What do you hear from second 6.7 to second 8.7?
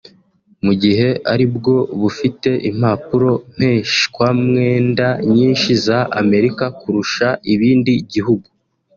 kurusha ibindi gihugu